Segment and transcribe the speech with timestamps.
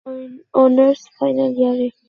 [0.05, 0.25] আমি
[0.55, 1.87] honours final ইয়ারে।